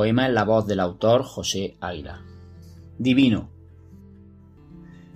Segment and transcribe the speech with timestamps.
[0.00, 2.22] Poema en la voz del autor José Aira.
[2.96, 3.50] Divino.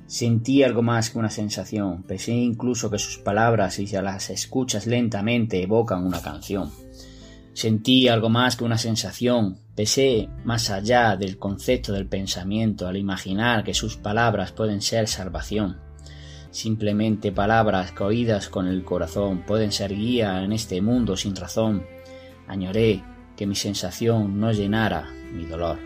[0.04, 5.62] Sentí algo más que una sensación, pensé incluso que sus palabras, si las escuchas lentamente,
[5.62, 6.70] evocan una canción.
[7.54, 13.64] Sentí algo más que una sensación, pesé más allá del concepto del pensamiento al imaginar
[13.64, 15.78] que sus palabras pueden ser salvación.
[16.50, 21.86] Simplemente palabras que oídas con el corazón pueden ser guía en este mundo sin razón.
[22.46, 23.02] Añoré
[23.36, 25.78] que mi sensación no llenara mi dolor.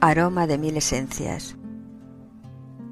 [0.00, 1.56] Aroma de mil esencias.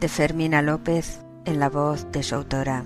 [0.01, 2.85] De Fermina López en la voz de su autora.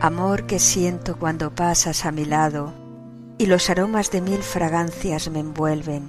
[0.00, 2.72] Amor que siento cuando pasas a mi lado
[3.38, 6.08] y los aromas de mil fragancias me envuelven.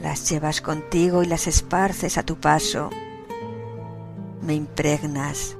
[0.00, 2.90] Las llevas contigo y las esparces a tu paso.
[4.40, 5.56] Me impregnas,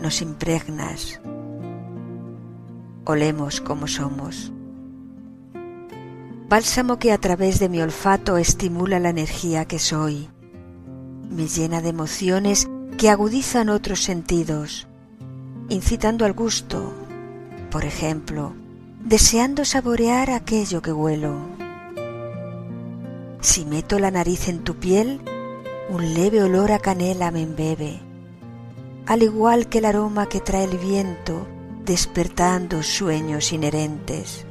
[0.00, 1.20] nos impregnas.
[3.04, 4.52] Olemos como somos.
[6.52, 10.28] Bálsamo que a través de mi olfato estimula la energía que soy.
[11.30, 12.68] Me llena de emociones
[12.98, 14.86] que agudizan otros sentidos,
[15.70, 16.92] incitando al gusto,
[17.70, 18.52] por ejemplo,
[19.02, 21.36] deseando saborear aquello que huelo.
[23.40, 25.22] Si meto la nariz en tu piel,
[25.88, 27.98] un leve olor a canela me embebe,
[29.06, 31.46] al igual que el aroma que trae el viento
[31.86, 34.44] despertando sueños inherentes.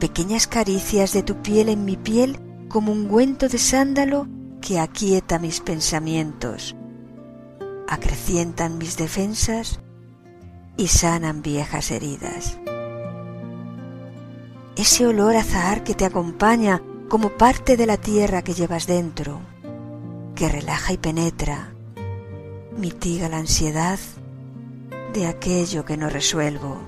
[0.00, 2.38] Pequeñas caricias de tu piel en mi piel
[2.68, 4.28] como un ungüento de sándalo
[4.60, 6.76] que aquieta mis pensamientos,
[7.88, 9.80] acrecientan mis defensas
[10.76, 12.58] y sanan viejas heridas.
[14.76, 19.40] Ese olor a que te acompaña como parte de la tierra que llevas dentro,
[20.36, 21.74] que relaja y penetra,
[22.76, 23.98] mitiga la ansiedad
[25.12, 26.87] de aquello que no resuelvo.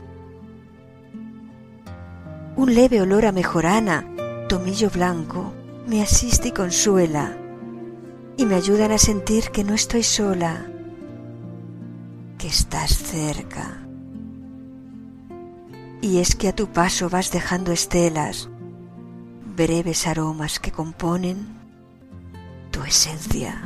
[2.56, 4.04] Un leve olor a mejorana,
[4.48, 5.52] tomillo blanco,
[5.86, 7.36] me asiste y consuela,
[8.36, 10.66] y me ayudan a sentir que no estoy sola,
[12.38, 13.78] que estás cerca.
[16.02, 18.48] Y es que a tu paso vas dejando estelas,
[19.56, 21.46] breves aromas que componen
[22.70, 23.62] tu esencia.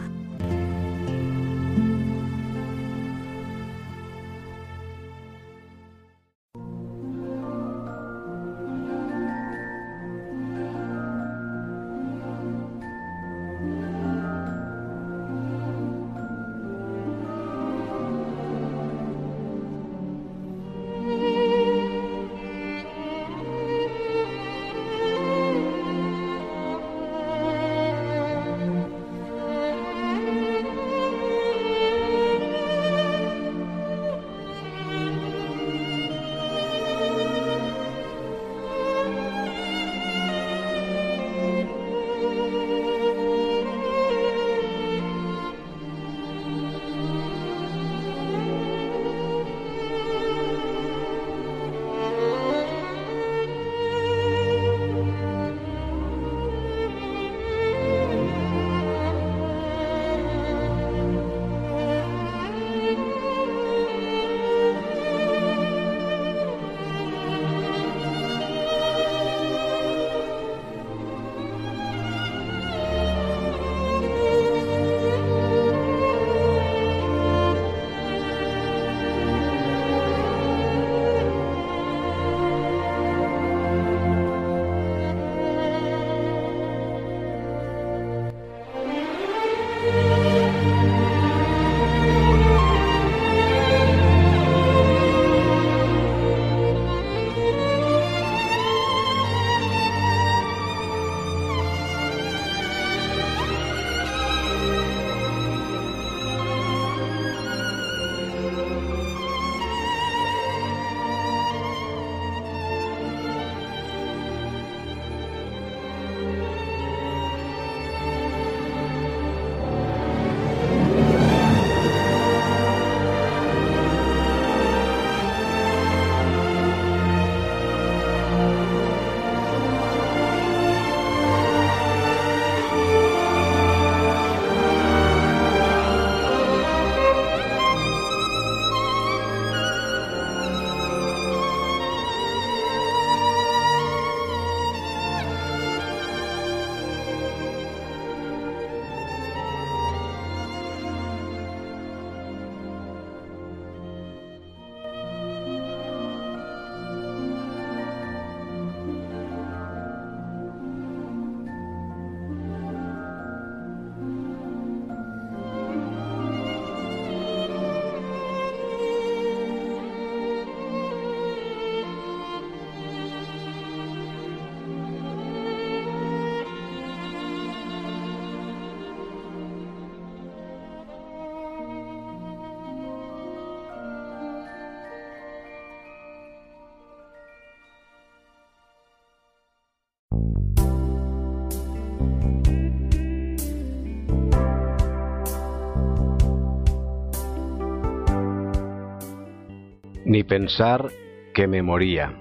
[200.14, 200.92] Ni pensar
[201.34, 202.14] que me moría.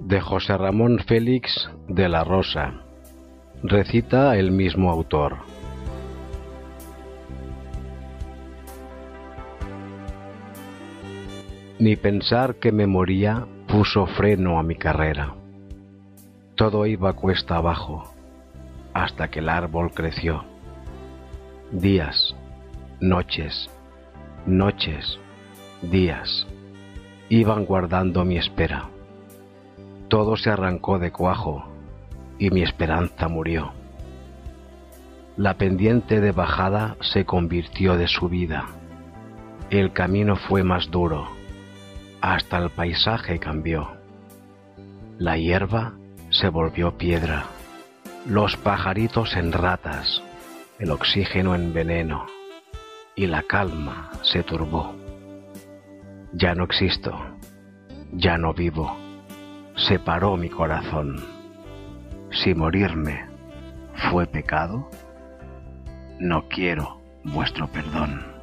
[0.00, 2.82] De José Ramón Félix de la Rosa.
[3.62, 5.38] Recita el mismo autor.
[11.78, 15.36] Ni pensar que me moría puso freno a mi carrera.
[16.54, 18.12] Todo iba cuesta abajo,
[18.92, 20.44] hasta que el árbol creció.
[21.72, 22.36] Días,
[23.00, 23.70] noches,
[24.44, 25.18] noches,
[25.80, 26.46] días,
[27.28, 28.88] iban guardando mi espera.
[30.08, 31.64] Todo se arrancó de cuajo
[32.38, 33.72] y mi esperanza murió.
[35.36, 38.66] La pendiente de bajada se convirtió de subida.
[39.70, 41.28] El camino fue más duro,
[42.20, 43.92] hasta el paisaje cambió.
[45.18, 45.92] La hierba
[46.30, 47.44] se volvió piedra,
[48.26, 50.22] los pajaritos en ratas,
[50.78, 52.26] el oxígeno en veneno,
[53.14, 54.97] y la calma se turbó.
[56.32, 57.18] Ya no existo,
[58.12, 58.96] ya no vivo,
[59.76, 61.16] se paró mi corazón.
[62.30, 63.26] Si morirme
[64.10, 64.90] fue pecado,
[66.20, 68.37] no quiero vuestro perdón.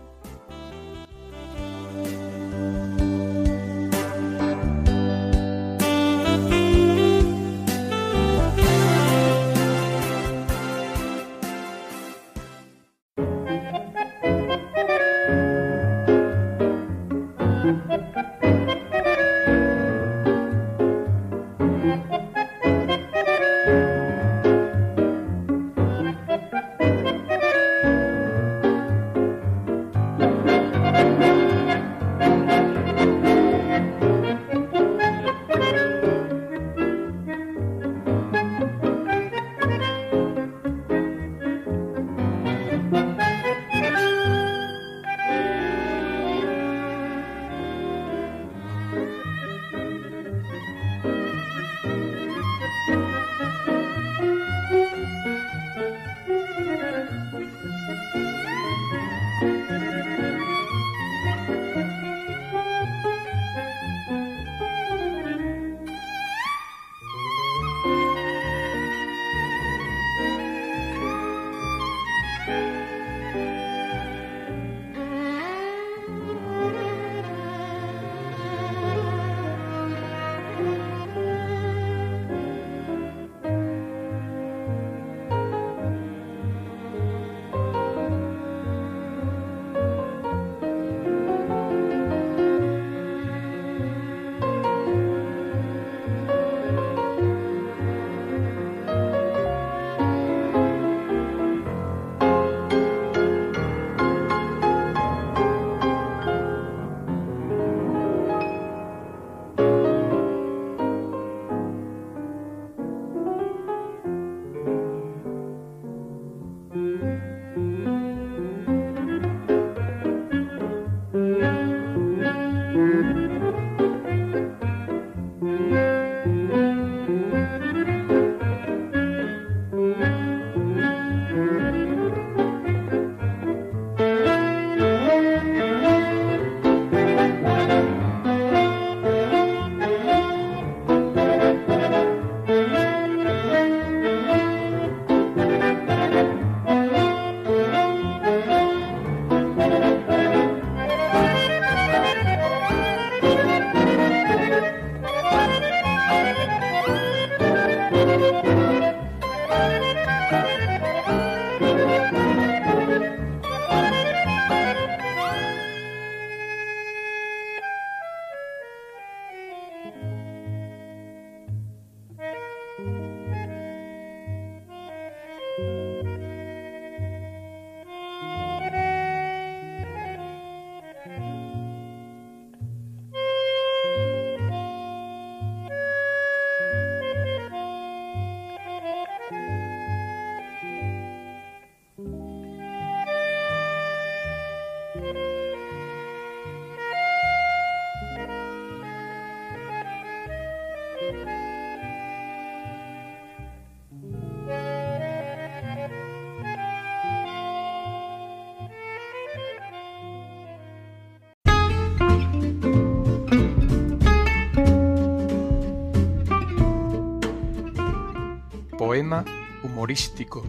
[219.86, 220.44] humorístico.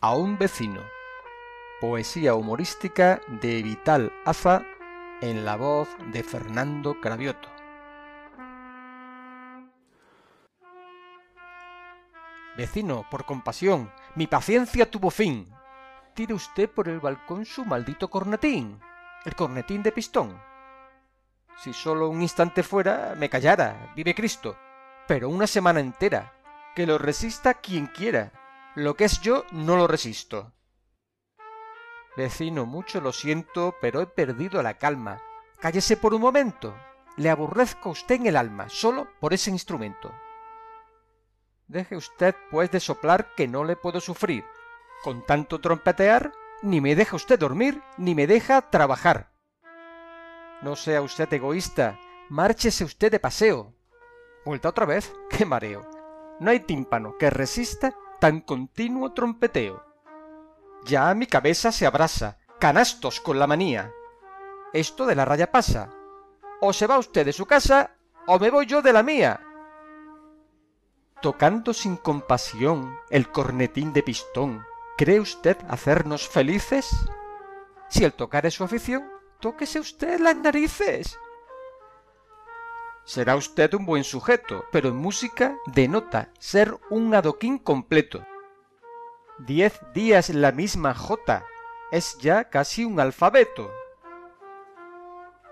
[0.00, 0.80] A un vecino.
[1.80, 4.62] Poesía humorística de Vital Aza
[5.20, 7.48] en la voz de Fernando Cravioto.
[12.56, 15.52] Vecino, por compasión, mi paciencia tuvo fin.
[16.14, 18.80] Tire usted por el balcón su maldito cornetín,
[19.24, 20.40] el cornetín de pistón.
[21.56, 24.56] Si solo un instante fuera, me callara, vive Cristo,
[25.08, 26.32] pero una semana entera,
[26.76, 28.32] que lo resista quien quiera.
[28.76, 30.52] Lo que es yo, no lo resisto.
[32.16, 35.20] Vecino, mucho lo siento, pero he perdido la calma.
[35.60, 36.74] Cállese por un momento.
[37.16, 40.12] Le aborrezco a usted en el alma, solo por ese instrumento.
[41.66, 44.44] Deje usted, pues, de soplar que no le puedo sufrir.
[45.02, 49.30] Con tanto trompetear, ni me deja usted dormir, ni me deja trabajar.
[50.62, 51.98] No sea usted egoísta,
[52.28, 53.74] márchese usted de paseo.
[54.44, 55.88] Vuelta otra vez, qué mareo.
[56.40, 59.84] No hay tímpano que resista tan continuo trompeteo.
[60.84, 63.90] Ya mi cabeza se abrasa, canastos con la manía.
[64.74, 65.90] Esto de la raya pasa.
[66.60, 67.96] O se va usted de su casa,
[68.26, 69.40] o me voy yo de la mía
[71.24, 74.62] tocando sin compasión el cornetín de pistón,
[74.98, 76.94] ¿cree usted hacernos felices?
[77.88, 79.08] Si el tocar es su afición,
[79.40, 81.18] tóquese usted las narices.
[83.04, 88.22] Será usted un buen sujeto, pero en música denota ser un adoquín completo.
[89.38, 91.46] Diez días la misma jota
[91.90, 93.72] es ya casi un alfabeto.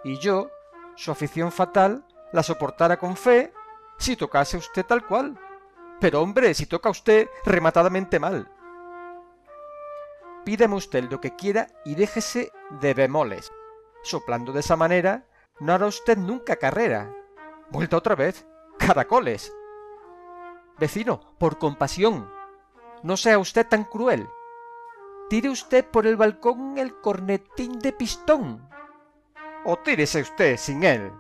[0.05, 0.51] Y yo,
[0.97, 3.55] su afición fatal, la soportara con fe
[3.97, 5.39] si tocase usted tal cual.
[6.03, 8.51] Pero hombre, si toca usted rematadamente mal.
[10.45, 13.53] Pídame usted lo que quiera y déjese de bemoles.
[14.03, 15.29] Soplando de esa manera,
[15.61, 17.15] no hará usted nunca carrera.
[17.71, 18.45] Vuelta otra vez.
[18.81, 19.55] Caracoles.
[20.77, 22.29] Vecino, por compasión,
[23.05, 24.29] no sea usted tan cruel.
[25.31, 28.69] Tire usted por el balcón el cornetín de pistón.
[29.65, 31.13] O tírese usted sin él.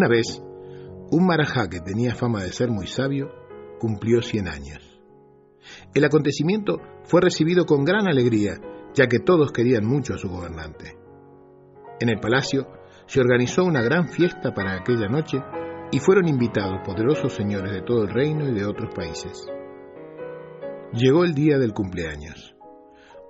[0.00, 0.42] Una vez,
[1.10, 3.34] un marajá que tenía fama de ser muy sabio
[3.78, 4.98] cumplió 100 años.
[5.92, 8.58] El acontecimiento fue recibido con gran alegría,
[8.94, 10.96] ya que todos querían mucho a su gobernante.
[12.00, 12.66] En el palacio
[13.04, 15.42] se organizó una gran fiesta para aquella noche
[15.92, 19.46] y fueron invitados poderosos señores de todo el reino y de otros países.
[20.94, 22.56] Llegó el día del cumpleaños.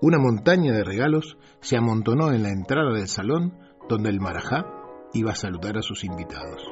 [0.01, 4.80] Una montaña de regalos se amontonó en la entrada del salón donde el marajá
[5.13, 6.63] iba a saludar a sus invitados.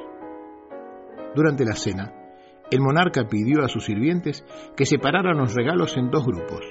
[1.35, 2.13] Durante la cena,
[2.71, 4.45] el monarca pidió a sus sirvientes
[4.77, 6.65] que separaran los regalos en dos grupos,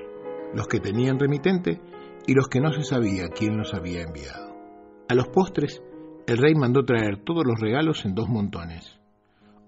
[0.54, 1.82] los que tenían remitente
[2.26, 4.56] y los que no se sabía quién los había enviado.
[5.10, 5.82] A los postres,
[6.28, 9.00] el rey mandó traer todos los regalos en dos montones,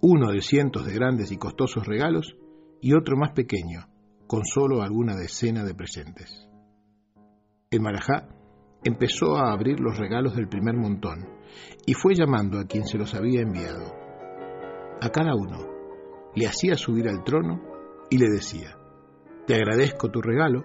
[0.01, 2.35] uno de cientos de grandes y costosos regalos
[2.81, 3.87] y otro más pequeño,
[4.27, 6.47] con solo alguna decena de presentes.
[7.71, 8.27] El marajá
[8.83, 11.38] empezó a abrir los regalos del primer montón
[11.85, 13.95] y fue llamando a quien se los había enviado.
[15.01, 15.67] A cada uno
[16.35, 17.61] le hacía subir al trono
[18.09, 18.77] y le decía,
[19.47, 20.63] te agradezco tu regalo,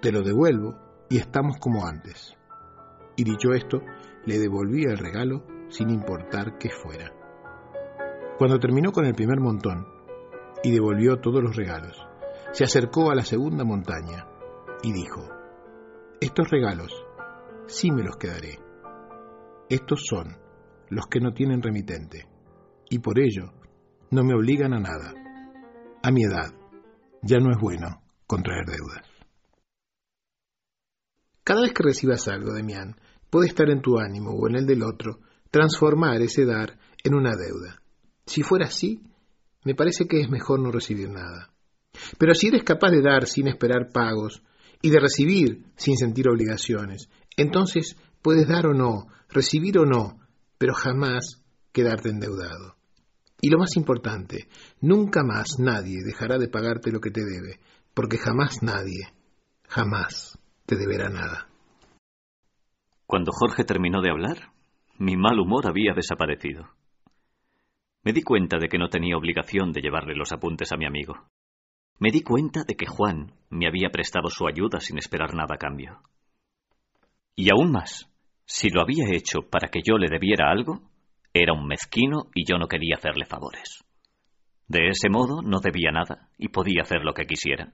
[0.00, 0.76] te lo devuelvo
[1.10, 2.34] y estamos como antes.
[3.16, 3.82] Y dicho esto,
[4.24, 7.12] le devolvía el regalo sin importar qué fuera.
[8.38, 9.86] Cuando terminó con el primer montón
[10.62, 11.96] y devolvió todos los regalos,
[12.52, 14.26] se acercó a la segunda montaña
[14.82, 15.28] y dijo,
[16.20, 16.92] estos regalos
[17.66, 18.58] sí me los quedaré.
[19.72, 20.36] Estos son
[20.90, 22.28] los que no tienen remitente,
[22.90, 23.54] y por ello
[24.10, 25.14] no me obligan a nada.
[26.02, 26.52] A mi edad
[27.22, 29.08] ya no es bueno contraer deudas.
[31.42, 34.82] Cada vez que recibas algo, Demián, puede estar en tu ánimo o en el del
[34.82, 37.80] otro, transformar ese dar en una deuda.
[38.26, 39.00] Si fuera así,
[39.64, 41.50] me parece que es mejor no recibir nada.
[42.18, 44.42] Pero si eres capaz de dar sin esperar pagos
[44.82, 47.08] y de recibir sin sentir obligaciones,
[47.38, 50.20] entonces puedes dar o no, recibir o no,
[50.58, 51.42] pero jamás
[51.72, 52.76] quedarte endeudado.
[53.40, 54.48] Y lo más importante,
[54.80, 57.58] nunca más nadie dejará de pagarte lo que te debe,
[57.94, 59.12] porque jamás nadie,
[59.68, 61.48] jamás te deberá nada.
[63.06, 64.52] Cuando Jorge terminó de hablar,
[64.98, 66.70] mi mal humor había desaparecido.
[68.04, 71.14] Me di cuenta de que no tenía obligación de llevarle los apuntes a mi amigo.
[71.98, 75.58] Me di cuenta de que Juan me había prestado su ayuda sin esperar nada a
[75.58, 76.00] cambio.
[77.36, 78.11] Y aún más,
[78.52, 80.82] si lo había hecho para que yo le debiera algo,
[81.32, 83.82] era un mezquino y yo no quería hacerle favores.
[84.68, 87.72] De ese modo no debía nada y podía hacer lo que quisiera.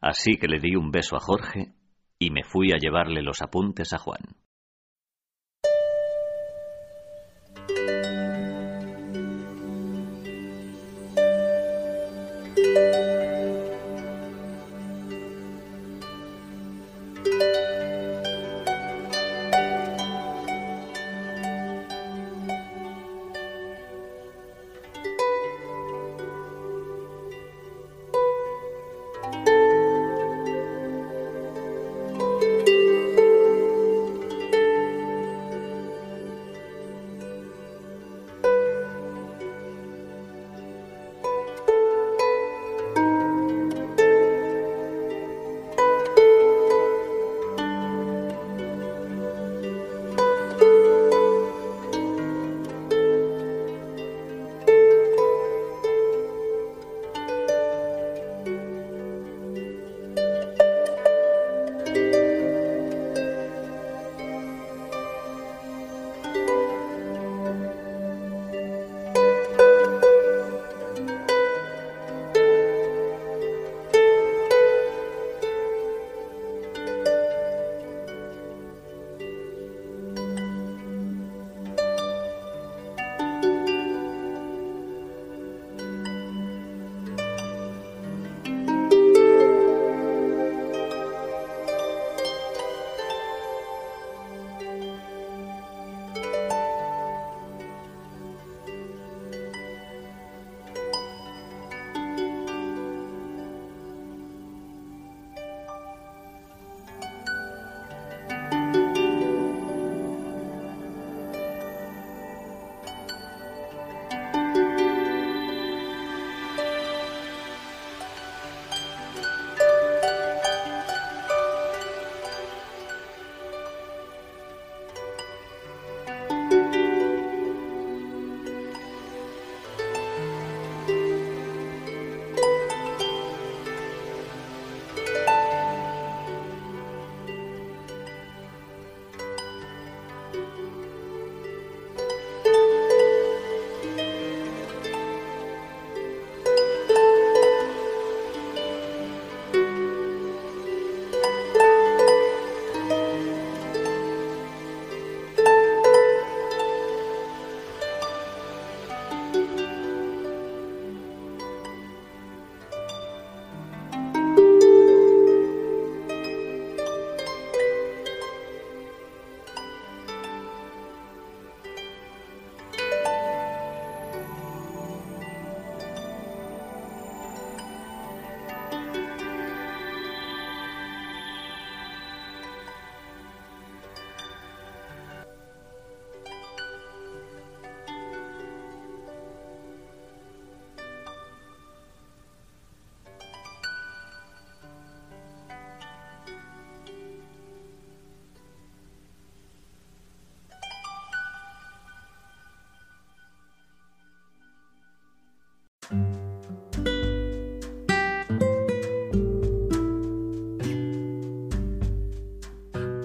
[0.00, 1.72] Así que le di un beso a Jorge
[2.20, 4.20] y me fui a llevarle los apuntes a Juan.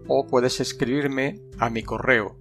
[0.08, 2.38] o puedes escribirme a mi correo